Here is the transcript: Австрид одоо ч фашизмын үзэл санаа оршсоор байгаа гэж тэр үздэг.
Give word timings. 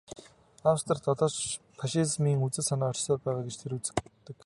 Австрид 0.71 1.03
одоо 1.13 1.27
ч 1.35 1.37
фашизмын 1.79 2.41
үзэл 2.45 2.65
санаа 2.69 2.91
оршсоор 2.91 3.19
байгаа 3.25 3.43
гэж 3.45 3.55
тэр 3.59 3.71
үздэг. 3.77 3.95